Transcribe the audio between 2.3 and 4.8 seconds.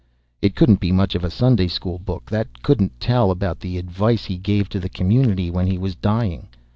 that couldn't tell about the advice he gave to